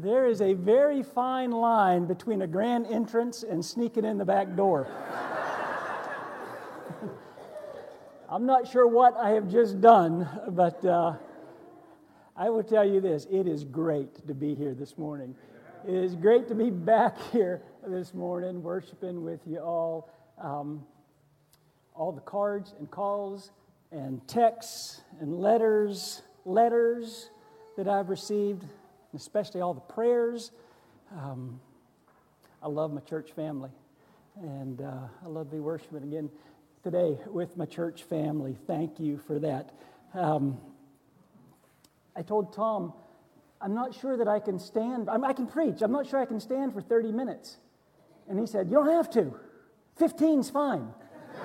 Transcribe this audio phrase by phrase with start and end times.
[0.00, 4.54] There is a very fine line between a grand entrance and sneaking in the back
[4.56, 4.88] door.
[8.28, 11.14] I'm not sure what I have just done, but uh,
[12.36, 15.34] I will tell you this it is great to be here this morning.
[15.86, 20.10] It is great to be back here this morning, worshiping with you all.
[20.38, 20.84] Um,
[21.94, 23.52] all the cards and calls
[23.92, 27.30] and texts and letters, letters
[27.76, 28.64] that I've received
[29.14, 30.50] especially all the prayers.
[31.16, 31.60] Um,
[32.62, 33.70] I love my church family,
[34.40, 36.30] and uh, I love to be worshiping again
[36.82, 38.56] today with my church family.
[38.66, 39.74] Thank you for that.
[40.14, 40.58] Um,
[42.16, 42.92] I told Tom,
[43.60, 46.26] I'm not sure that I can stand, I, I can preach, I'm not sure I
[46.26, 47.56] can stand for 30 minutes.
[48.28, 49.34] And he said, You don't have to,
[50.00, 50.88] 15's fine.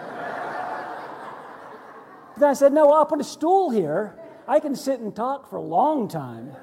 [2.37, 4.15] then I said, No, I'll put a stool here.
[4.47, 6.55] I can sit and talk for a long time.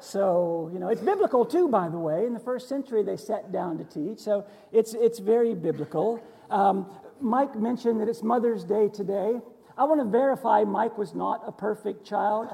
[0.00, 2.26] So, you know, it's biblical too, by the way.
[2.26, 4.18] In the first century, they sat down to teach.
[4.18, 6.22] So it's, it's very biblical.
[6.50, 6.86] Um,
[7.20, 9.40] Mike mentioned that it's Mother's Day today.
[9.76, 12.48] I want to verify Mike was not a perfect child.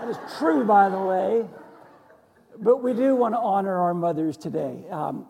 [0.00, 1.46] That is true, by the way.
[2.58, 4.84] But we do want to honor our mothers today.
[4.90, 5.26] Um,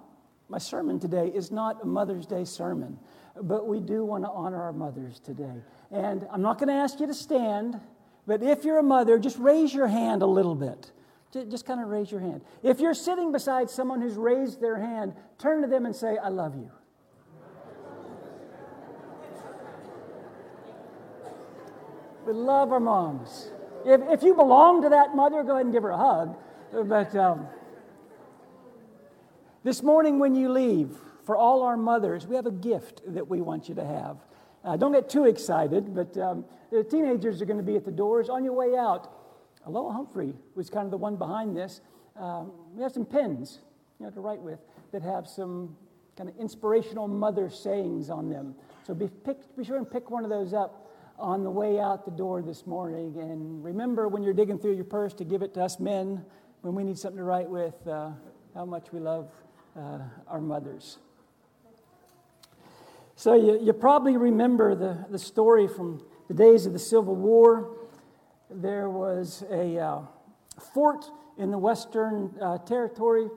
[0.48, 2.98] my sermon today is not a Mother's Day sermon,
[3.40, 5.62] but we do want to honor our mothers today.
[5.90, 7.80] And I'm not going to ask you to stand,
[8.26, 10.92] but if you're a mother, just raise your hand a little bit.
[11.48, 12.42] Just kind of raise your hand.
[12.62, 16.28] If you're sitting beside someone who's raised their hand, turn to them and say, I
[16.28, 16.70] love you.
[22.26, 23.50] We love our moms.
[23.84, 26.36] If, if you belong to that mother, go ahead and give her a hug.
[26.72, 27.46] But um,
[29.62, 33.40] this morning, when you leave, for all our mothers, we have a gift that we
[33.40, 34.18] want you to have.
[34.64, 37.90] Uh, don't get too excited, but um, the teenagers are going to be at the
[37.90, 38.28] doors.
[38.28, 39.10] On your way out,
[39.66, 41.80] Aloha Humphrey was kind of the one behind this.
[42.16, 43.60] Um, we have some pens
[43.98, 44.60] you know, to write with
[44.92, 45.76] that have some
[46.16, 48.54] kind of inspirational mother sayings on them.
[48.86, 52.04] So be, pick, be sure and pick one of those up on the way out
[52.04, 53.16] the door this morning.
[53.18, 56.24] And remember when you're digging through your purse to give it to us men
[56.60, 58.10] when we need something to write with, uh,
[58.54, 59.30] how much we love
[59.76, 59.98] uh,
[60.28, 60.98] our mothers.
[63.16, 67.76] So you, you probably remember the, the story from the days of the Civil War
[68.50, 70.02] there was a uh,
[70.72, 71.04] fort
[71.38, 73.28] in the Western uh, Territory,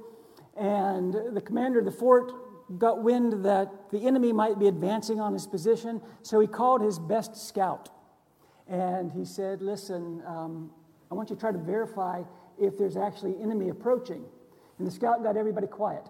[0.55, 2.31] and the commander of the fort
[2.77, 6.99] got wind that the enemy might be advancing on his position, so he called his
[6.99, 7.89] best scout.
[8.67, 10.71] And he said, Listen, um,
[11.09, 12.23] I want you to try to verify
[12.59, 14.25] if there's actually enemy approaching.
[14.77, 16.09] And the scout got everybody quiet.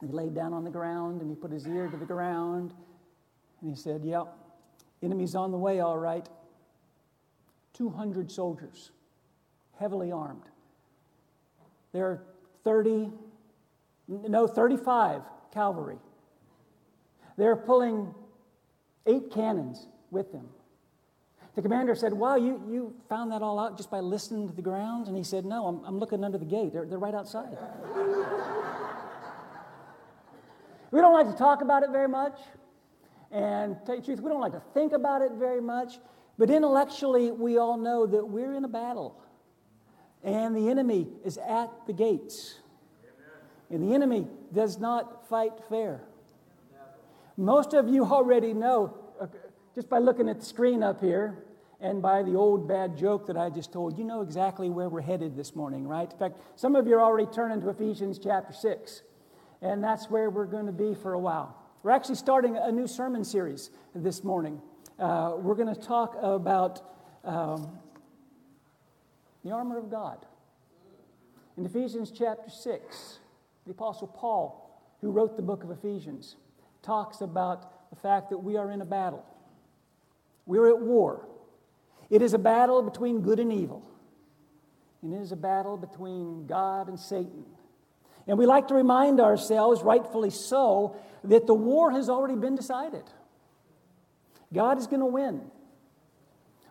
[0.00, 2.72] He laid down on the ground and he put his ear to the ground
[3.60, 4.28] and he said, Yep,
[5.02, 6.28] enemy's on the way, all right.
[7.76, 8.90] 200 soldiers,
[9.78, 10.44] heavily armed.
[11.92, 12.22] There are
[12.64, 13.10] 30,
[14.08, 15.22] no, 35
[15.52, 15.98] cavalry.
[17.36, 18.14] They're pulling
[19.06, 20.48] eight cannons with them.
[21.54, 24.62] The commander said, Wow, you, you found that all out just by listening to the
[24.62, 25.06] ground?
[25.08, 26.72] And he said, No, I'm, I'm looking under the gate.
[26.72, 27.48] They're, they're right outside.
[30.90, 32.38] we don't like to talk about it very much.
[33.30, 35.98] And tell you the truth, we don't like to think about it very much.
[36.38, 39.20] But intellectually, we all know that we're in a battle.
[40.22, 42.56] And the enemy is at the gates.
[43.70, 46.02] And the enemy does not fight fair.
[47.36, 49.26] Most of you already know, uh,
[49.74, 51.44] just by looking at the screen up here
[51.80, 55.02] and by the old bad joke that I just told, you know exactly where we're
[55.02, 56.10] headed this morning, right?
[56.10, 59.02] In fact, some of you are already turning to Ephesians chapter 6.
[59.62, 61.56] And that's where we're going to be for a while.
[61.82, 64.60] We're actually starting a new sermon series this morning
[64.98, 66.80] uh, we're going to talk about
[67.24, 67.78] um,
[69.44, 70.24] the armor of God.
[71.56, 73.18] In Ephesians chapter 6,
[73.64, 76.36] the Apostle Paul, who wrote the book of Ephesians,
[76.82, 79.24] talks about the fact that we are in a battle.
[80.46, 81.26] We're at war.
[82.08, 83.82] It is a battle between good and evil,
[85.02, 87.44] and it is a battle between God and Satan.
[88.28, 93.04] And we like to remind ourselves, rightfully so, that the war has already been decided.
[94.52, 95.42] God is going to win.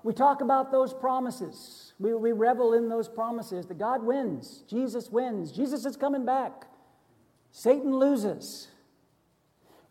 [0.04, 1.94] We talk about those promises.
[2.00, 4.63] We, we revel in those promises that God wins.
[4.69, 5.51] Jesus wins.
[5.51, 6.66] Jesus is coming back.
[7.51, 8.68] Satan loses.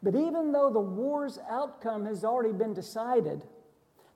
[0.02, 3.42] But even though the war's outcome has already been decided,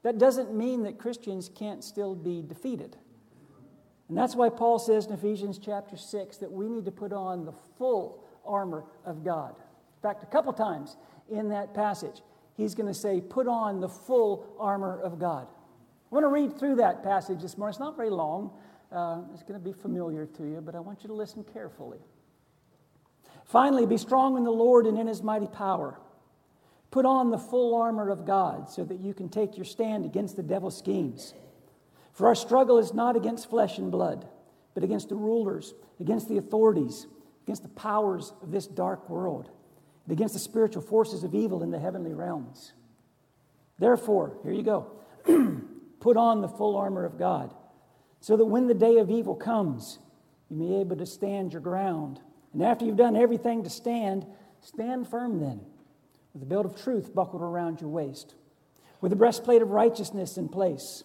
[0.03, 2.97] that doesn't mean that Christians can't still be defeated.
[4.09, 7.45] And that's why Paul says in Ephesians chapter 6 that we need to put on
[7.45, 9.55] the full armor of God.
[9.57, 10.97] In fact, a couple times
[11.31, 12.23] in that passage,
[12.59, 15.47] he's going to say, Put on the full armor of God.
[16.11, 17.71] I want to read through that passage this morning.
[17.71, 18.51] It's not very long,
[18.93, 22.01] uh, is going to be familiar to you, but I want you to listen carefully.
[23.47, 25.99] Finally, be strong in the Lord and in his mighty power.
[26.91, 30.37] Put on the full armor of God so that you can take your stand against
[30.37, 31.35] the devil's schemes.
[32.13, 34.27] For our struggle is not against flesh and blood,
[34.75, 37.07] but against the rulers, against the authorities,
[37.45, 39.51] against the powers of this dark world,
[40.11, 42.73] against the spiritual forces of evil in the heavenly realms.
[43.79, 44.87] Therefore, here you go
[46.01, 47.53] put on the full armor of God,
[48.21, 49.99] so that when the day of evil comes,
[50.49, 52.21] you may be able to stand your ground.
[52.53, 54.27] And after you've done everything to stand,
[54.61, 55.61] stand firm then,
[56.33, 58.35] with the belt of truth buckled around your waist,
[59.01, 61.05] with the breastplate of righteousness in place,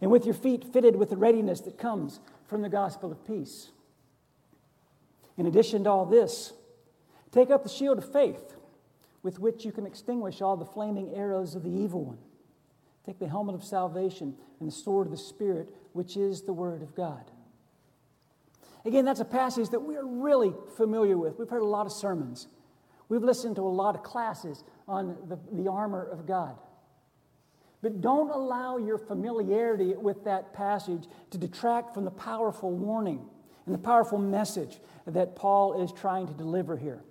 [0.00, 3.70] and with your feet fitted with the readiness that comes from the gospel of peace.
[5.38, 6.52] In addition to all this,
[7.32, 8.54] take up the shield of faith
[9.22, 12.18] with which you can extinguish all the flaming arrows of the evil one.
[13.06, 16.82] Take the helmet of salvation and the sword of the Spirit, which is the Word
[16.82, 17.30] of God.
[18.84, 21.38] Again, that's a passage that we are really familiar with.
[21.38, 22.48] We've heard a lot of sermons,
[23.08, 26.56] we've listened to a lot of classes on the, the armor of God.
[27.80, 33.28] But don't allow your familiarity with that passage to detract from the powerful warning
[33.66, 37.02] and the powerful message that Paul is trying to deliver here.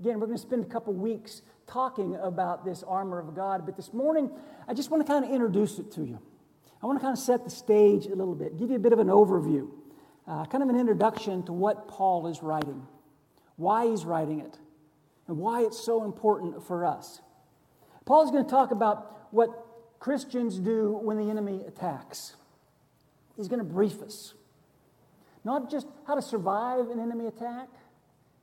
[0.00, 3.76] Again, we're going to spend a couple weeks talking about this armor of God, but
[3.76, 4.30] this morning
[4.68, 6.18] I just want to kind of introduce it to you.
[6.80, 8.92] I want to kind of set the stage a little bit, give you a bit
[8.92, 9.68] of an overview,
[10.28, 12.86] uh, kind of an introduction to what Paul is writing,
[13.56, 14.56] why he's writing it,
[15.26, 17.20] and why it's so important for us.
[18.06, 19.66] Paul's going to talk about what
[19.98, 22.36] Christians do when the enemy attacks.
[23.36, 24.34] He's going to brief us.
[25.44, 27.68] Not just how to survive an enemy attack,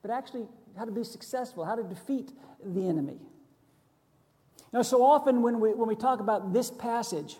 [0.01, 2.31] but actually how to be successful, how to defeat
[2.63, 3.17] the enemy.
[4.73, 7.37] Now, so often when we, when we talk about this passage,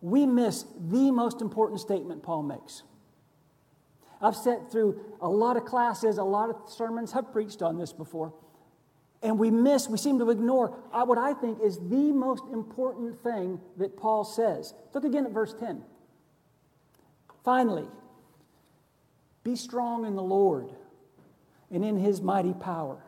[0.00, 2.82] we miss the most important statement Paul makes.
[4.20, 7.92] I've sat through a lot of classes, a lot of sermons, I've preached on this
[7.92, 8.32] before,
[9.22, 13.20] and we miss, we seem to ignore uh, what I think is the most important
[13.22, 14.74] thing that Paul says.
[14.94, 15.82] Look again at verse 10.
[17.44, 17.88] Finally,
[19.42, 20.72] be strong in the Lord
[21.72, 23.02] and in his mighty power.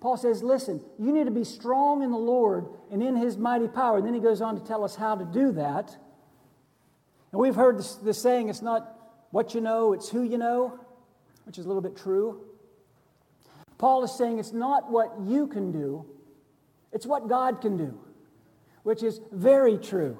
[0.00, 3.68] Paul says, Listen, you need to be strong in the Lord and in his mighty
[3.68, 3.98] power.
[3.98, 5.94] And then he goes on to tell us how to do that.
[7.32, 8.96] And we've heard this, saying, it's not
[9.30, 10.80] what you know, it's who you know,
[11.44, 12.40] which is a little bit true.
[13.78, 16.04] Paul is saying it's not what you can do,
[16.92, 17.98] it's what God can do,
[18.82, 20.18] which is very true.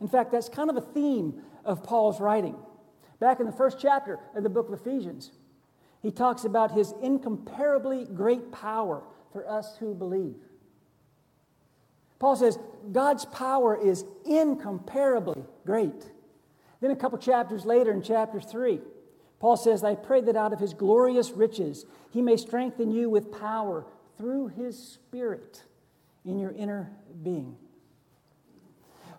[0.00, 2.54] In fact, that's kind of a theme of Paul's writing.
[3.20, 5.32] Back in the first chapter of the book of Ephesians,
[6.02, 10.36] he talks about his incomparably great power for us who believe.
[12.18, 12.58] Paul says
[12.92, 16.10] God's power is incomparably great.
[16.80, 18.80] Then, a couple chapters later, in chapter 3,
[19.40, 23.32] Paul says, I pray that out of his glorious riches he may strengthen you with
[23.32, 23.84] power
[24.16, 25.64] through his Spirit
[26.24, 26.90] in your inner
[27.22, 27.56] being.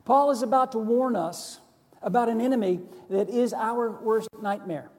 [0.05, 1.59] Paul is about to warn us
[2.01, 2.79] about an enemy
[3.09, 4.89] that is our worst nightmare.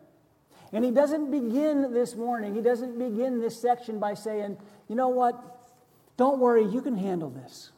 [0.72, 4.56] And he doesn't begin this morning, he doesn't begin this section by saying,
[4.88, 5.42] you know what?
[6.16, 7.70] Don't worry, you can handle this.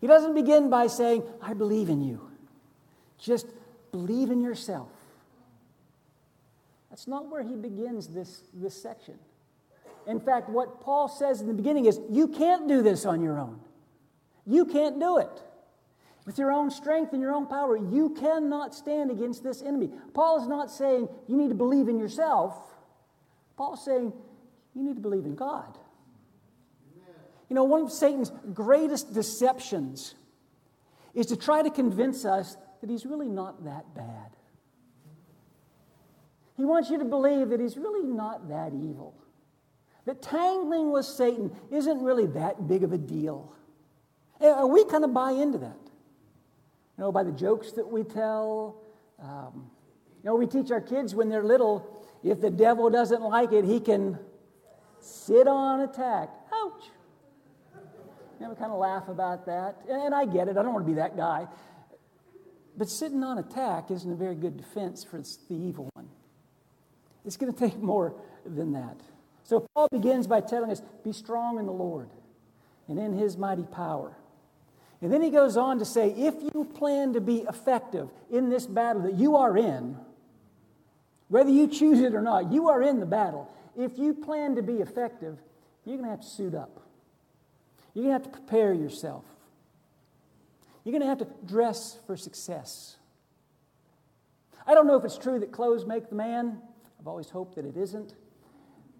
[0.00, 2.28] He doesn't begin by saying, I believe in you.
[3.18, 3.46] Just
[3.92, 4.88] believe in yourself.
[6.90, 9.14] That's not where he begins this, this section.
[10.06, 13.38] In fact, what Paul says in the beginning is, You can't do this on your
[13.38, 13.60] own.
[14.44, 15.30] You can't do it.
[16.24, 19.90] With your own strength and your own power, you cannot stand against this enemy.
[20.14, 22.54] Paul is not saying you need to believe in yourself.
[23.56, 24.12] Paul's saying
[24.74, 25.78] you need to believe in God.
[27.48, 30.14] You know, one of Satan's greatest deceptions
[31.12, 34.30] is to try to convince us that he's really not that bad.
[36.56, 39.14] He wants you to believe that he's really not that evil.
[40.06, 43.52] That tangling with Satan isn't really that big of a deal.
[44.40, 45.81] And we kind of buy into that
[46.98, 48.82] you know, by the jokes that we tell.
[49.20, 49.70] Um,
[50.22, 53.64] you know, we teach our kids when they're little if the devil doesn't like it,
[53.64, 54.18] he can
[55.00, 56.30] sit on attack.
[56.52, 56.84] Ouch.
[58.38, 59.76] You know, we kind of laugh about that.
[59.88, 61.46] And I get it, I don't want to be that guy.
[62.76, 66.08] But sitting on attack isn't a very good defense for the evil one.
[67.24, 69.00] It's going to take more than that.
[69.44, 72.08] So Paul begins by telling us be strong in the Lord
[72.88, 74.16] and in his mighty power.
[75.02, 78.66] And then he goes on to say if you plan to be effective in this
[78.66, 79.96] battle that you are in,
[81.28, 83.52] whether you choose it or not, you are in the battle.
[83.76, 85.38] If you plan to be effective,
[85.84, 86.80] you're going to have to suit up.
[87.94, 89.24] You're going to have to prepare yourself.
[90.84, 92.96] You're going to have to dress for success.
[94.66, 96.58] I don't know if it's true that clothes make the man.
[97.00, 98.14] I've always hoped that it isn't.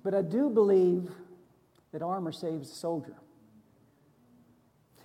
[0.03, 1.11] But I do believe
[1.93, 3.15] that armor saves the soldier.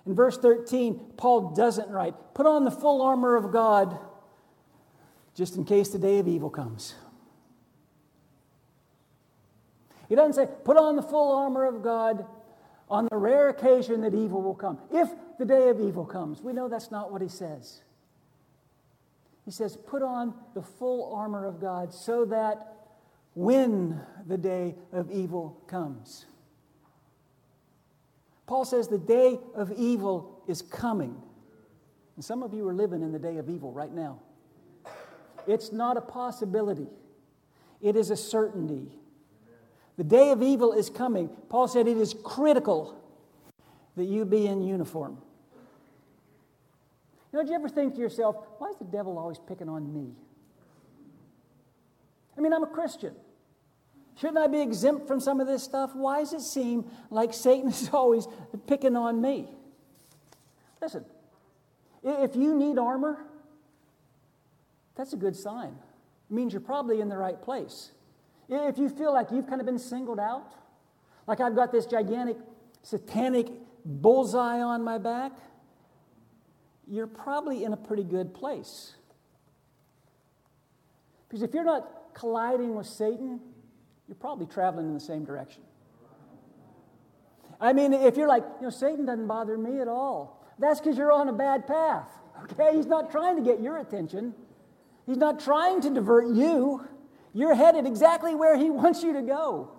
[0.07, 3.99] In verse 13, Paul doesn't write, Put on the full armor of God
[5.35, 6.95] just in case the day of evil comes.
[10.07, 12.25] He doesn't say, Put on the full armor of God
[12.89, 14.79] on the rare occasion that evil will come.
[14.93, 16.41] If the day of evil comes.
[16.41, 17.81] We know that's not what he says.
[19.43, 22.75] He says, Put on the full armor of God so that
[23.33, 26.25] when the day of evil comes.
[28.47, 31.21] Paul says the day of evil is coming.
[32.15, 34.21] And some of you are living in the day of evil right now.
[35.45, 36.87] It's not a possibility,
[37.81, 38.91] it is a certainty.
[39.97, 41.27] The day of evil is coming.
[41.49, 43.01] Paul said it is critical
[43.95, 45.17] that you be in uniform.
[47.33, 49.91] You know, did you ever think to yourself, why is the devil always picking on
[49.91, 50.11] me?
[52.37, 53.15] I mean, I'm a Christian.
[54.19, 55.95] Shouldn't I be exempt from some of this stuff?
[55.95, 58.27] Why does it seem like Satan is always
[58.65, 59.47] picking on me?
[60.81, 61.05] Listen,
[62.03, 63.19] if you need armor,
[64.95, 65.75] that's a good sign.
[66.29, 67.91] It means you're probably in the right place.
[68.49, 70.53] If you feel like you've kind of been singled out,
[71.27, 72.37] like I've got this gigantic
[72.81, 73.47] satanic
[73.85, 75.33] bullseye on my back,
[76.87, 78.95] you're probably in a pretty good place.
[81.27, 83.41] Because if you're not colliding with Satan,
[84.07, 85.61] you're probably traveling in the same direction.
[87.59, 90.97] I mean, if you're like, you know, Satan doesn't bother me at all, that's because
[90.97, 92.09] you're on a bad path.
[92.43, 92.75] Okay?
[92.75, 94.33] He's not trying to get your attention,
[95.05, 96.87] he's not trying to divert you.
[97.33, 99.71] You're headed exactly where he wants you to go.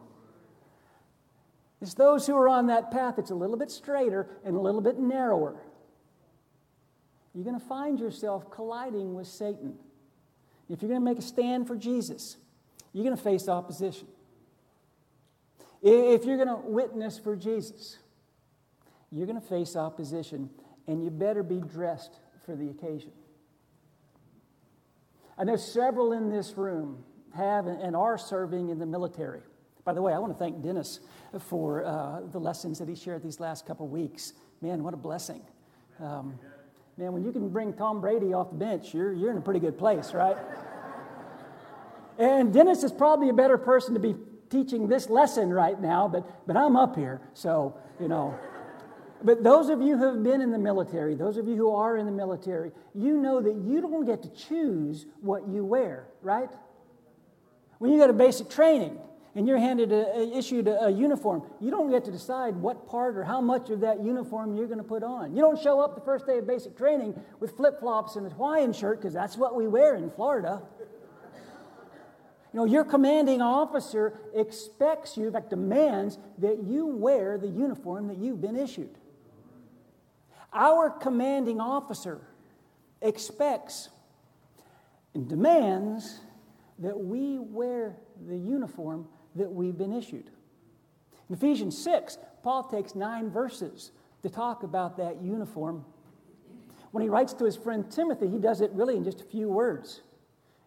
[1.80, 4.80] It's those who are on that path that's a little bit straighter and a little
[4.80, 5.56] bit narrower.
[7.34, 9.74] You're going to find yourself colliding with Satan.
[10.68, 12.36] If you're going to make a stand for Jesus,
[12.92, 14.08] you're going to face opposition.
[15.82, 17.98] If you're going to witness for Jesus,
[19.12, 20.50] you're going to face opposition,
[20.86, 23.12] and you better be dressed for the occasion.
[25.36, 27.04] I know several in this room
[27.34, 29.40] have and are serving in the military.
[29.84, 31.00] By the way, I want to thank Dennis
[31.38, 34.32] for uh, the lessons that he shared these last couple weeks.
[34.60, 35.42] Man, what a blessing.
[36.00, 36.38] Um,
[36.96, 39.60] man, when you can bring Tom Brady off the bench, you're, you're in a pretty
[39.60, 40.36] good place, right?
[42.18, 44.14] and Dennis is probably a better person to be
[44.50, 48.38] teaching this lesson right now, but, but I'm up here, so, you know.
[49.22, 51.96] But those of you who have been in the military, those of you who are
[51.96, 56.50] in the military, you know that you don't get to choose what you wear, right?
[57.78, 58.98] When you go to basic training
[59.34, 63.16] and you're handed a, issued a, a uniform, you don't get to decide what part
[63.16, 65.34] or how much of that uniform you're going to put on.
[65.34, 68.30] You don't show up the first day of basic training with flip flops and a
[68.30, 70.62] Hawaiian shirt because that's what we wear in Florida.
[72.52, 78.08] You know, your commanding officer expects you, in fact, demands that you wear the uniform
[78.08, 78.96] that you've been issued.
[80.52, 82.22] Our commanding officer
[83.02, 83.90] expects
[85.14, 86.20] and demands
[86.78, 90.30] that we wear the uniform that we've been issued.
[91.28, 93.90] In Ephesians 6, Paul takes nine verses
[94.22, 95.84] to talk about that uniform.
[96.92, 99.48] When he writes to his friend Timothy, he does it really in just a few
[99.48, 100.00] words.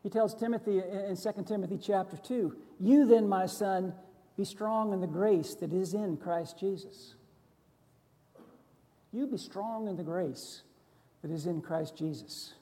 [0.03, 3.93] He tells Timothy in 2 Timothy chapter 2, You then, my son,
[4.36, 7.15] be strong in the grace that is in Christ Jesus.
[9.12, 10.63] You be strong in the grace
[11.22, 12.53] that is in Christ Jesus.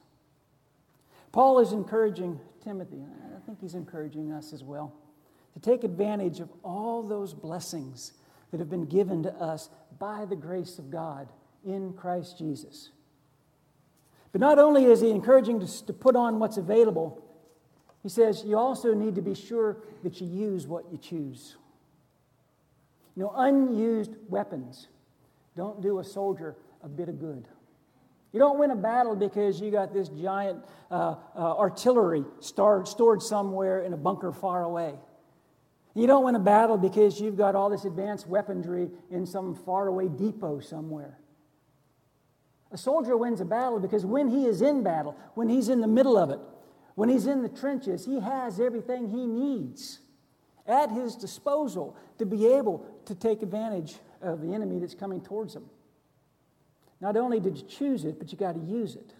[1.32, 4.92] Paul is encouraging Timothy, and I think he's encouraging us as well,
[5.54, 8.12] to take advantage of all those blessings
[8.50, 11.28] that have been given to us by the grace of God
[11.64, 12.90] in Christ Jesus.
[14.32, 17.22] But not only is he encouraging us to put on what's available,
[18.02, 21.56] he says, You also need to be sure that you use what you choose.
[23.16, 24.88] You know, unused weapons
[25.56, 27.46] don't do a soldier a bit of good.
[28.32, 33.22] You don't win a battle because you got this giant uh, uh, artillery stored, stored
[33.22, 34.94] somewhere in a bunker far away.
[35.94, 40.06] You don't win a battle because you've got all this advanced weaponry in some faraway
[40.08, 41.18] depot somewhere.
[42.70, 45.88] A soldier wins a battle because when he is in battle, when he's in the
[45.88, 46.38] middle of it,
[47.00, 50.00] when he's in the trenches, he has everything he needs
[50.66, 55.56] at his disposal to be able to take advantage of the enemy that's coming towards
[55.56, 55.64] him.
[57.00, 59.14] Not only did you choose it, but you got to use it.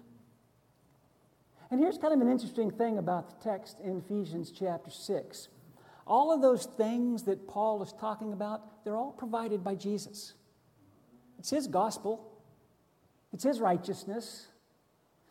[1.70, 5.48] And here's kind of an interesting thing about the text in Ephesians chapter 6.
[6.06, 10.34] All of those things that Paul is talking about, they're all provided by Jesus.
[11.38, 12.30] It's his gospel.
[13.32, 14.48] it's His righteousness,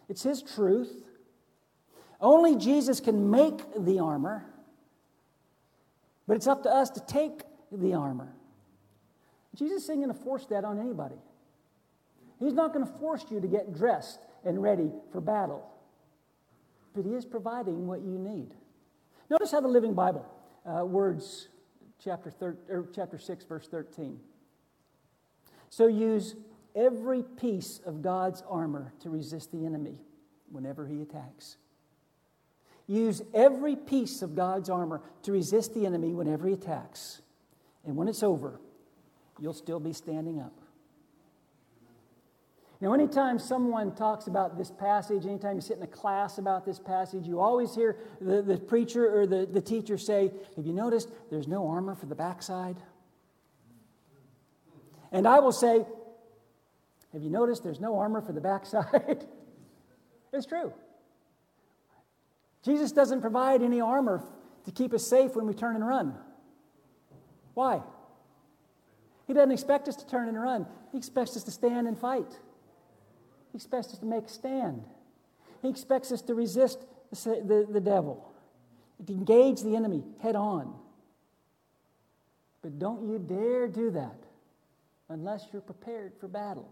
[0.07, 1.03] it's His truth.
[2.21, 4.45] Only Jesus can make the armor,
[6.27, 8.33] but it's up to us to take the armor.
[9.55, 11.15] Jesus isn't going to force that on anybody.
[12.39, 15.69] He's not going to force you to get dressed and ready for battle,
[16.93, 18.53] but He is providing what you need.
[19.29, 20.25] Notice how the Living Bible
[20.65, 21.49] uh, words
[22.03, 24.19] chapter, thir- or chapter 6, verse 13.
[25.69, 26.35] So use
[26.75, 29.99] every piece of God's armor to resist the enemy
[30.49, 31.57] whenever he attacks.
[32.89, 37.21] Use every piece of God's armor to resist the enemy whenever he attacks.
[37.85, 38.59] And when it's over,
[39.39, 40.59] you'll still be standing up.
[42.81, 46.79] Now, anytime someone talks about this passage, anytime you sit in a class about this
[46.79, 51.09] passage, you always hear the, the preacher or the, the teacher say, Have you noticed
[51.29, 52.77] there's no armor for the backside?
[55.11, 55.85] And I will say,
[57.13, 59.27] Have you noticed there's no armor for the backside?
[60.33, 60.73] it's true.
[62.63, 64.23] Jesus doesn't provide any armor
[64.65, 66.15] to keep us safe when we turn and run.
[67.53, 67.81] Why?
[69.27, 72.39] He doesn't expect us to turn and run, He expects us to stand and fight.
[73.51, 74.83] He expects us to make a stand.
[75.61, 78.31] He expects us to resist the, the, the devil,
[79.05, 80.75] to engage the enemy head on.
[82.61, 84.17] But don't you dare do that
[85.09, 86.69] unless you're prepared for battle.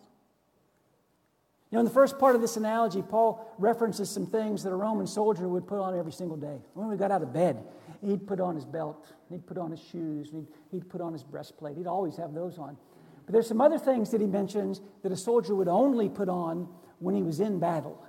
[1.70, 4.76] You know, in the first part of this analogy, Paul references some things that a
[4.76, 6.60] Roman soldier would put on every single day.
[6.74, 7.62] When we got out of bed,
[8.02, 11.24] he'd put on his belt, he'd put on his shoes, he'd, he'd put on his
[11.24, 11.76] breastplate.
[11.76, 12.78] He'd always have those on.
[13.26, 16.70] But there's some other things that he mentions that a soldier would only put on
[17.00, 18.02] when he was in battle,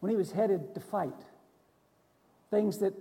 [0.00, 1.12] when he was headed to fight.
[2.50, 2.94] Things that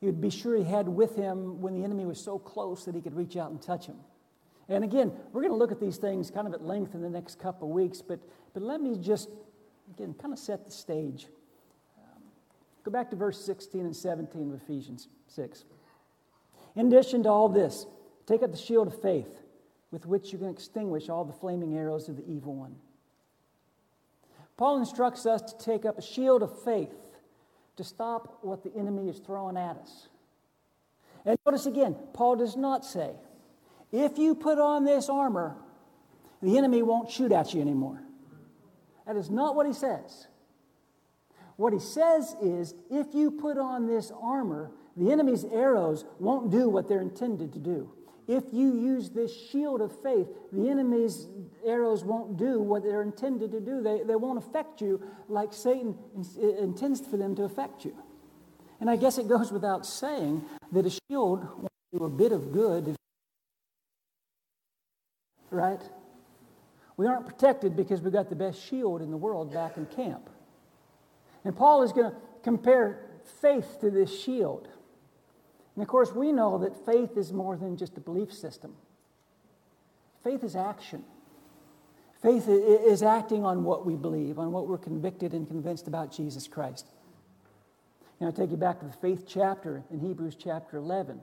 [0.00, 2.94] he would be sure he had with him when the enemy was so close that
[2.94, 3.96] he could reach out and touch him.
[4.70, 7.10] And again, we're going to look at these things kind of at length in the
[7.10, 8.20] next couple of weeks, but,
[8.54, 9.28] but let me just,
[9.94, 11.26] again, kind of set the stage.
[11.98, 12.22] Um,
[12.84, 15.64] go back to verse 16 and 17 of Ephesians 6.
[16.76, 17.86] In addition to all this,
[18.26, 19.40] take up the shield of faith
[19.90, 22.76] with which you can extinguish all the flaming arrows of the evil one.
[24.56, 26.92] Paul instructs us to take up a shield of faith
[27.76, 30.08] to stop what the enemy is throwing at us.
[31.24, 33.12] And notice again, Paul does not say,
[33.92, 35.56] if you put on this armor,
[36.42, 38.02] the enemy won't shoot at you anymore.
[39.08, 40.28] That is not what he says.
[41.56, 46.68] What he says is, if you put on this armor, the enemy's arrows won't do
[46.68, 47.90] what they're intended to do.
[48.28, 51.26] If you use this shield of faith, the enemy's
[51.66, 53.82] arrows won't do what they're intended to do.
[53.82, 55.96] They, they won't affect you like Satan
[56.38, 57.96] intends for them to affect you.
[58.78, 62.52] And I guess it goes without saying that a shield won't do a bit of
[62.52, 62.94] good.
[65.50, 65.80] Right?
[66.98, 70.28] We aren't protected because we've got the best shield in the world back in camp.
[71.44, 72.98] And Paul is going to compare
[73.40, 74.68] faith to this shield.
[75.74, 78.74] And of course, we know that faith is more than just a belief system,
[80.22, 81.04] faith is action.
[82.20, 86.48] Faith is acting on what we believe, on what we're convicted and convinced about Jesus
[86.48, 86.84] Christ.
[88.20, 91.20] Now, I take you back to the faith chapter in Hebrews chapter 11.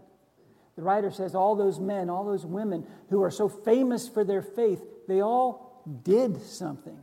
[0.77, 4.41] The writer says all those men, all those women who are so famous for their
[4.41, 5.64] faith, they all
[6.03, 6.97] did something.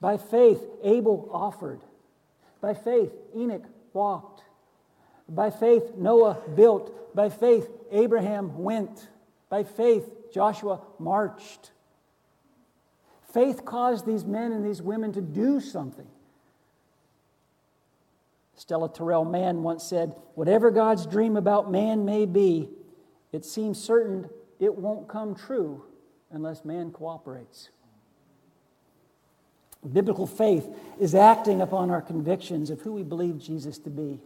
[0.00, 1.80] By faith, Abel offered.
[2.60, 4.42] By faith, Enoch walked.
[5.28, 7.14] By faith, Noah built.
[7.14, 9.08] By faith, Abraham went.
[9.48, 11.70] By faith, Joshua marched.
[13.32, 16.08] Faith caused these men and these women to do something.
[18.56, 22.68] Stella Terrill Mann once said, Whatever God's dream about man may be,
[23.32, 24.28] it seems certain
[24.60, 25.84] it won't come true
[26.32, 27.68] unless man cooperates.
[29.90, 30.68] Biblical faith
[31.00, 34.20] is acting upon our convictions of who we believe Jesus to be.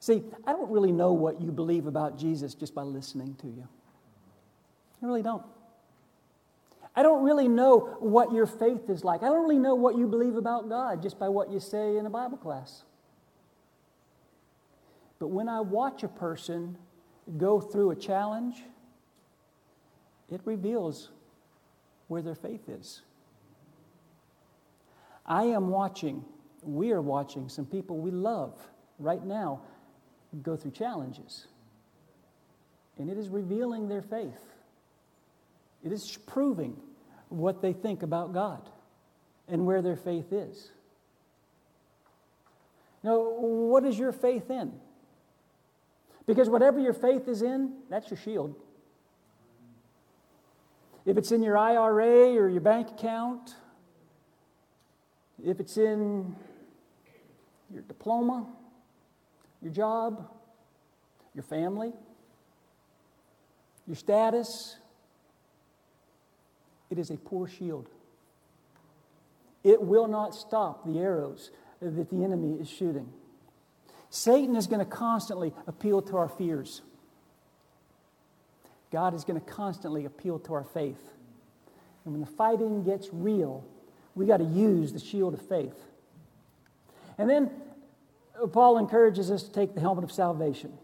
[0.00, 3.66] See, I don't really know what you believe about Jesus just by listening to you.
[5.02, 5.44] I really don't.
[6.96, 9.22] I don't really know what your faith is like.
[9.22, 12.06] I don't really know what you believe about God just by what you say in
[12.06, 12.82] a Bible class.
[15.18, 16.76] But when I watch a person
[17.36, 18.62] go through a challenge,
[20.30, 21.10] it reveals
[22.08, 23.02] where their faith is.
[25.26, 26.24] I am watching,
[26.62, 28.54] we are watching some people we love
[28.98, 29.62] right now
[30.42, 31.46] go through challenges.
[32.98, 34.40] And it is revealing their faith.
[35.84, 36.76] It is proving
[37.28, 38.68] what they think about God
[39.48, 40.70] and where their faith is.
[43.02, 44.72] Now, what is your faith in?
[46.26, 48.54] Because whatever your faith is in, that's your shield.
[51.06, 53.54] If it's in your IRA or your bank account,
[55.44, 56.34] if it's in
[57.72, 58.46] your diploma,
[59.60, 60.28] your job,
[61.34, 61.92] your family,
[63.86, 64.76] your status,
[66.90, 67.88] it is a poor shield.
[69.62, 73.12] It will not stop the arrows that the enemy is shooting.
[74.08, 76.82] Satan is going to constantly appeal to our fears.
[78.94, 81.10] God is going to constantly appeal to our faith.
[82.04, 83.64] And when the fighting gets real,
[84.14, 85.74] we got to use the shield of faith.
[87.18, 87.50] And then
[88.40, 90.74] uh, Paul encourages us to take the helmet of salvation.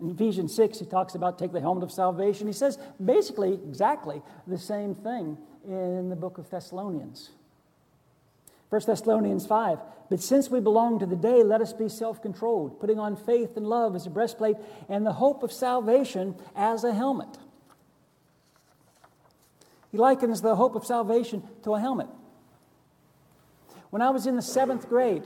[0.00, 2.48] In Ephesians 6, he talks about take the helmet of salvation.
[2.48, 7.30] He says basically exactly the same thing in the book of Thessalonians.
[8.70, 9.78] 1 Thessalonians 5.
[10.08, 13.56] But since we belong to the day, let us be self controlled, putting on faith
[13.56, 14.56] and love as a breastplate
[14.88, 17.38] and the hope of salvation as a helmet.
[19.90, 22.08] He likens the hope of salvation to a helmet.
[23.90, 25.24] When I was in the seventh grade,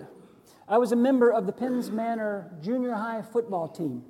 [0.66, 4.04] I was a member of the Penns Manor junior high football team.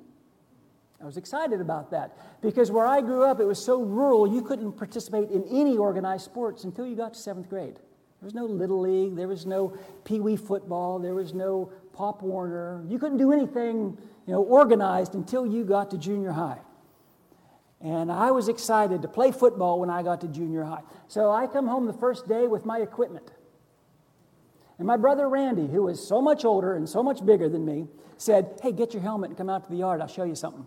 [1.01, 4.41] I was excited about that because where I grew up, it was so rural, you
[4.41, 7.79] couldn't participate in any organized sports until you got to seventh grade.
[8.21, 12.21] There was no Little League, there was no Pee Wee football, there was no Pop
[12.21, 12.83] Warner.
[12.87, 16.59] You couldn't do anything you know, organized until you got to junior high.
[17.81, 20.81] And I was excited to play football when I got to junior high.
[21.07, 23.31] So I come home the first day with my equipment.
[24.77, 27.87] And my brother Randy, who was so much older and so much bigger than me,
[28.17, 30.01] said, Hey, get your helmet and come out to the yard.
[30.01, 30.65] I'll show you something.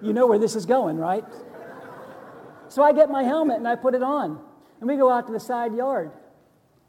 [0.00, 1.24] you know where this is going, right?
[2.74, 4.40] So I get my helmet and I put it on.
[4.80, 6.10] And we go out to the side yard.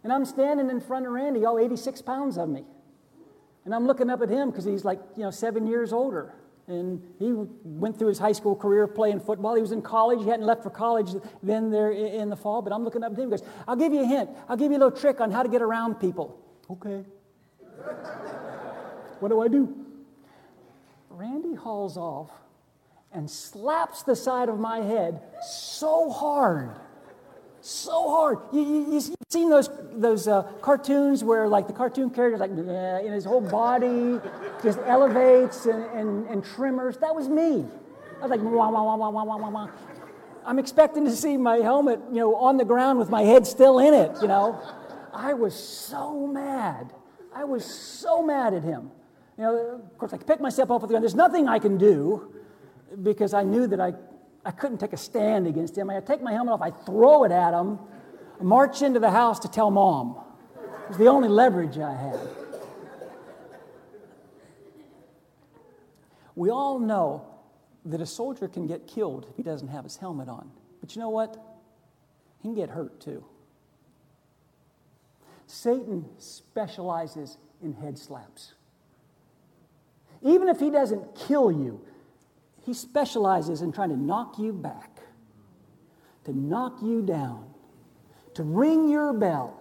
[0.03, 2.63] And I'm standing in front of Randy, all 86 pounds of me.
[3.65, 6.33] And I'm looking up at him because he's like, you know, seven years older.
[6.65, 9.53] And he went through his high school career playing football.
[9.53, 10.23] He was in college.
[10.23, 11.11] He hadn't left for college
[11.43, 12.63] then there in the fall.
[12.63, 13.25] But I'm looking up at him.
[13.25, 14.31] He goes, I'll give you a hint.
[14.49, 16.35] I'll give you a little trick on how to get around people.
[16.67, 17.05] Okay.
[19.19, 19.85] what do I do?
[21.11, 22.31] Randy hauls off
[23.15, 26.69] and slaps the side of my head so hard
[27.65, 28.37] so hard.
[28.53, 33.11] You, you, you've seen those, those uh, cartoons where, like, the cartoon character, like, in
[33.11, 34.19] his whole body
[34.61, 36.97] just elevates and, and, and tremors.
[36.97, 37.65] That was me.
[38.19, 39.67] I was like, wah, wah, wah, wah, wah, wah.
[40.45, 43.79] I'm expecting to see my helmet, you know, on the ground with my head still
[43.79, 44.61] in it, you know.
[45.11, 46.93] I was so mad.
[47.33, 48.91] I was so mad at him.
[49.39, 51.03] You know, of course, I picked myself up with the ground.
[51.03, 52.34] There's nothing I can do
[53.03, 53.93] because I knew that I
[54.45, 55.89] I couldn't take a stand against him.
[55.89, 57.79] I take my helmet off, I throw it at him,
[58.39, 60.17] march into the house to tell mom.
[60.83, 62.19] It was the only leverage I had.
[66.35, 67.25] We all know
[67.85, 70.51] that a soldier can get killed if he doesn't have his helmet on.
[70.79, 71.37] But you know what?
[72.41, 73.25] He can get hurt too.
[75.47, 78.53] Satan specializes in head slaps.
[80.21, 81.81] Even if he doesn't kill you,
[82.65, 84.99] he specializes in trying to knock you back,
[86.23, 87.45] to knock you down,
[88.33, 89.55] to ring your bell.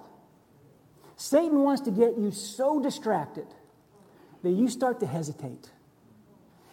[1.17, 3.47] Satan wants to get you so distracted
[4.43, 5.71] that you start to hesitate.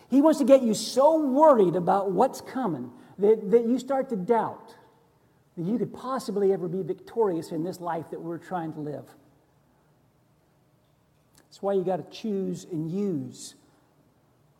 [0.09, 4.15] He wants to get you so worried about what's coming that, that you start to
[4.15, 4.75] doubt
[5.57, 9.05] that you could possibly ever be victorious in this life that we're trying to live.
[11.37, 13.55] That's why you got to choose and use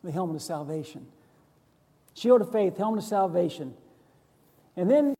[0.04, 1.06] the helmet of salvation.
[2.14, 3.74] Shield of faith, helmet of salvation.
[4.76, 5.14] And then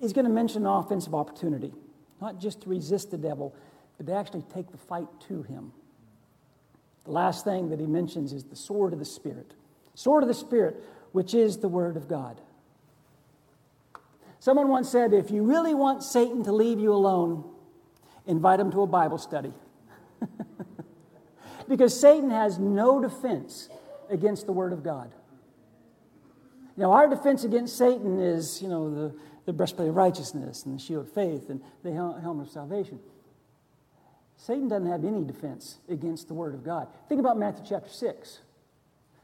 [0.00, 1.72] he's going to mention offensive opportunity,
[2.20, 3.54] not just to resist the devil,
[3.96, 5.72] but to actually take the fight to him.
[7.04, 9.54] The last thing that he mentions is the sword of the Spirit.
[9.94, 10.76] Sword of the Spirit,
[11.12, 12.40] which is the Word of God.
[14.40, 17.44] Someone once said if you really want Satan to leave you alone,
[18.26, 19.52] invite him to a Bible study.
[21.68, 23.68] because Satan has no defense
[24.08, 25.12] against the Word of God.
[26.78, 29.14] You know, our defense against Satan is, you know, the,
[29.46, 33.00] the breastplate of righteousness and the shield of faith and the helmet of salvation.
[34.36, 36.86] Satan doesn't have any defense against the Word of God.
[37.08, 38.38] Think about Matthew chapter 6.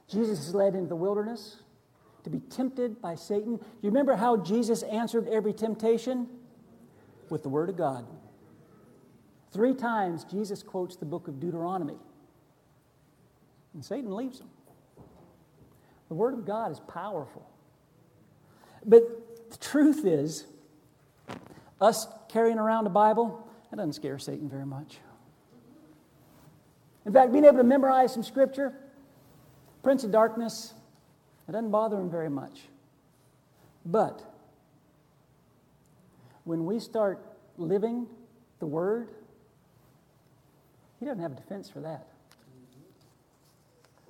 [0.08, 1.62] Jesus is led into the wilderness
[2.24, 3.58] to be tempted by Satan.
[3.58, 6.26] Do you remember how Jesus answered every temptation?
[7.30, 8.04] With the Word of God.
[9.52, 11.98] Three times Jesus quotes the book of Deuteronomy.
[13.74, 14.48] And Satan leaves him.
[16.08, 17.48] The Word of God is powerful.
[18.84, 20.44] But the truth is,
[21.80, 24.98] us carrying around a Bible, that doesn't scare Satan very much.
[27.06, 28.72] In fact, being able to memorize some scripture,
[29.82, 30.72] Prince of Darkness,
[31.48, 32.62] it doesn't bother him very much.
[33.84, 34.22] But
[36.44, 37.22] when we start
[37.58, 38.06] living
[38.60, 39.08] the Word,
[41.00, 42.08] He doesn't have a defense for that.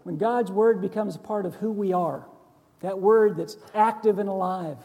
[0.04, 2.26] When God's Word becomes part of who we are,
[2.80, 4.78] that Word that's active and alive,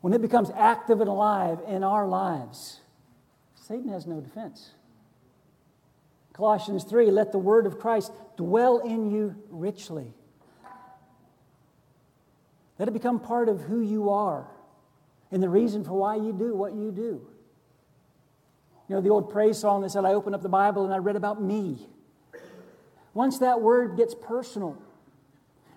[0.00, 2.80] when it becomes active and alive in our lives,
[3.54, 4.72] Satan has no defense.
[6.32, 10.12] Colossians 3 let the word of Christ dwell in you richly.
[12.78, 14.48] Let it become part of who you are
[15.30, 17.26] and the reason for why you do what you do.
[18.88, 20.98] You know, the old praise song that said, I opened up the Bible and I
[20.98, 21.86] read about me.
[23.14, 24.76] Once that word gets personal,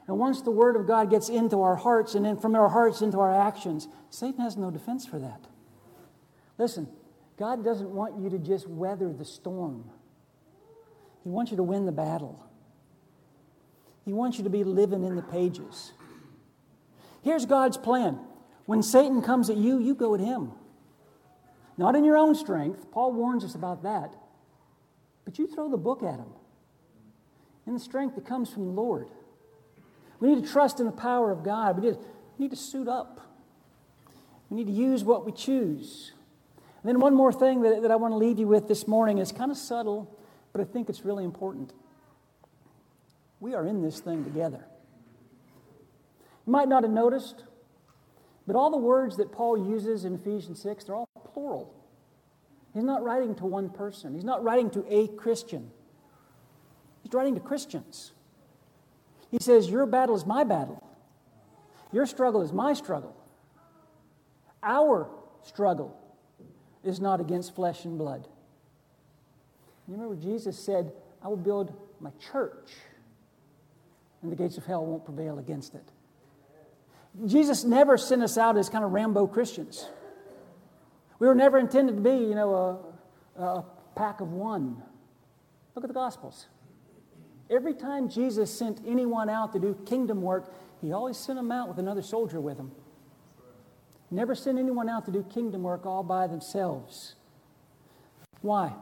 [0.08, 3.02] and once the word of God gets into our hearts and then from our hearts
[3.02, 5.42] into our actions, Satan has no defense for that.
[6.58, 6.88] Listen,
[7.38, 9.84] God doesn't want you to just weather the storm.
[11.24, 12.48] He wants you to win the battle.
[14.06, 15.92] He wants you to be living in the pages.
[17.24, 18.20] Here's God's plan.
[18.68, 20.52] When Satan comes at you, you go at him.
[21.78, 22.92] Not in your own strength.
[22.92, 24.14] Paul warns us about that.
[25.26, 26.32] But you throw the book at him
[27.68, 29.08] in the strength that comes from the Lord.
[30.20, 31.80] We need to trust in the power of God.
[31.80, 31.98] We need,
[32.38, 33.22] we need to suit up.
[34.50, 36.14] We need to use what we choose.
[36.82, 39.18] And then, one more thing that, that I want to leave you with this morning
[39.18, 40.16] is kind of subtle,
[40.52, 41.74] but I think it's really important.
[43.40, 44.64] We are in this thing together.
[46.46, 47.44] You might not have noticed,
[48.46, 51.74] but all the words that Paul uses in Ephesians 6, they're all plural.
[52.74, 55.72] He's not writing to one person, he's not writing to a Christian,
[57.06, 58.14] he's writing to Christians.
[59.30, 60.84] He says, Your battle is my battle,
[61.92, 63.16] your struggle is my struggle.
[64.64, 65.08] Our
[65.44, 65.96] struggle
[66.84, 68.28] is not against flesh and blood.
[69.88, 70.92] You remember Jesus said,
[71.22, 72.72] I will build my church,
[74.24, 75.88] and the gates of hell won't prevail against it.
[77.28, 79.88] Jesus never sent us out as kind of Rambo Christians.
[81.20, 82.82] We were never intended to be, you know,
[83.38, 83.66] a, a
[83.96, 84.82] pack of one.
[85.76, 86.48] Look at the Gospels.
[87.50, 91.68] Every time Jesus sent anyone out to do kingdom work, he always sent them out
[91.68, 92.72] with another soldier with him.
[94.10, 97.16] Never sent anyone out to do kingdom work all by themselves.
[98.42, 98.74] Why?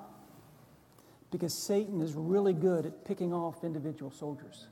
[1.32, 4.68] Because Satan is really good at picking off individual soldiers.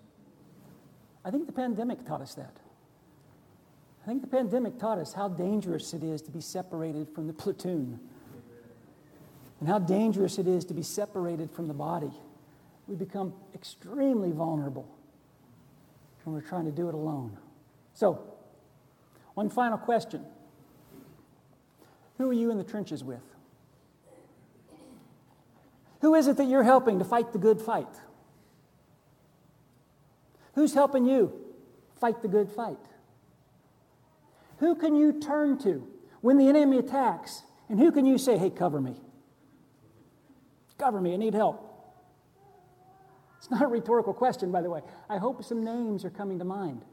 [1.23, 2.58] I think the pandemic taught us that.
[4.04, 7.34] I think the pandemic taught us how dangerous it is to be separated from the
[7.34, 7.99] platoon
[9.60, 12.12] and how dangerous it is to be separated from the body.
[12.88, 14.88] We become extremely vulnerable
[16.24, 17.38] when we're trying to do it alone.
[17.94, 18.22] So,
[19.34, 20.26] one final question
[22.17, 23.22] Who are you in the trenches with?
[26.02, 27.88] Who is it that you're helping to fight the good fight?
[30.56, 31.32] Who's helping you
[32.00, 32.78] fight the good fight?
[34.58, 35.88] Who can you turn to
[36.22, 37.44] when the enemy attacks?
[37.70, 38.96] And who can you say, hey, cover me?
[40.78, 41.71] Cover me, I need help.
[43.52, 44.80] Not a rhetorical question, by the way.
[45.10, 46.86] I hope some names are coming to mind.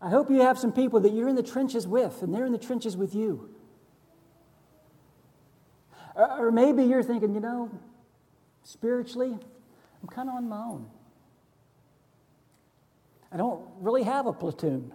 [0.00, 2.52] I hope you have some people that you're in the trenches with, and they're in
[2.52, 3.50] the trenches with you.
[6.16, 7.70] Or, maybe you're thinking, you know,
[8.62, 9.36] spiritually,
[10.02, 10.86] I'm kind of on my own.
[13.30, 14.92] I don't really have a platoon.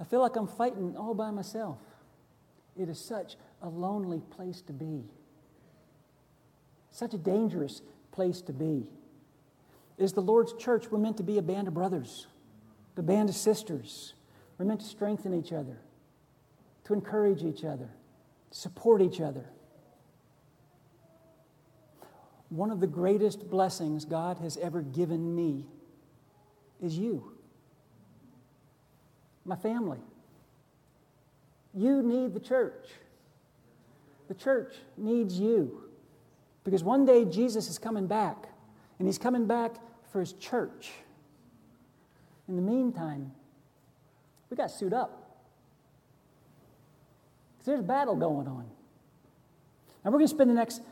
[0.00, 1.78] I feel like I'm fighting all by myself.
[2.76, 5.04] It is such a lonely place to be,
[6.90, 7.82] such a dangerous
[8.18, 8.84] place to be.
[9.96, 12.26] Is the Lord's church, we're meant to be a band of brothers,
[12.96, 14.14] a band of sisters.
[14.58, 15.78] We're meant to strengthen each other,
[16.86, 17.88] to encourage each other,
[18.50, 19.44] support each other.
[22.48, 25.68] One of the greatest blessings God has ever given me
[26.82, 27.38] is you
[29.44, 30.00] my family.
[31.72, 32.88] You need the church.
[34.26, 35.87] The church needs you.
[36.68, 38.36] Because one day Jesus is coming back,
[38.98, 39.76] and he's coming back
[40.12, 40.90] for his church.
[42.46, 43.32] In the meantime,
[44.50, 45.40] we got to suit up.
[47.54, 48.66] Because there's a battle going on.
[50.04, 50.82] Now, we're going to spend the next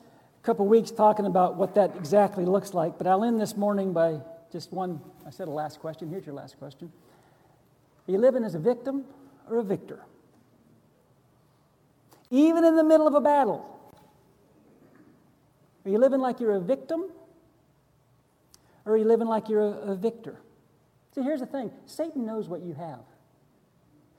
[0.42, 4.20] couple weeks talking about what that exactly looks like, but I'll end this morning by
[4.50, 4.98] just one.
[5.26, 6.08] I said a last question.
[6.08, 6.90] Here's your last question.
[8.08, 9.04] Are you living as a victim
[9.50, 10.00] or a victor?
[12.30, 13.75] Even in the middle of a battle,
[15.86, 17.04] are you living like you're a victim
[18.84, 20.40] or are you living like you're a, a victor?
[21.14, 23.04] See, here's the thing Satan knows what you have,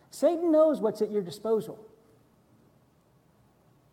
[0.10, 1.80] Satan knows what's at your disposal.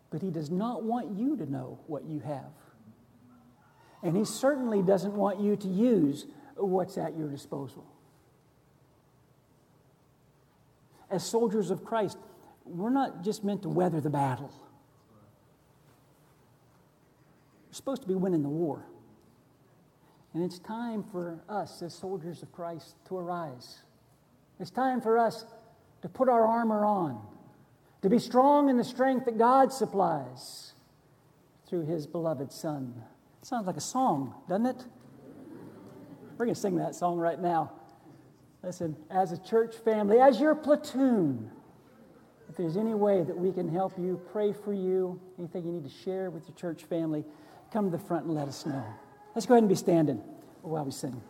[0.09, 2.51] But he does not want you to know what you have.
[4.01, 7.85] And he certainly doesn't want you to use what's at your disposal.
[11.09, 12.17] as soldiers of Christ,
[12.65, 14.51] we're not just meant to weather the battle.
[17.67, 18.83] We're supposed to be winning the war.
[20.33, 23.83] And it's time for us as soldiers of Christ to arise.
[24.59, 25.45] It's time for us
[26.01, 27.21] to put our armor on,
[28.01, 30.73] to be strong in the strength that God supplies
[31.69, 32.91] through his beloved Son.
[33.39, 34.83] It sounds like a song, doesn't it?
[36.39, 37.71] We're going to sing that song right now.
[38.63, 41.51] Listen, as a church family, as your platoon,
[42.49, 45.83] if there's any way that we can help you, pray for you, anything you need
[45.83, 47.23] to share with your church family,
[47.75, 48.85] come to the front and let us know.
[49.35, 50.23] Let's go ahead and be standing
[50.61, 51.21] while we sing.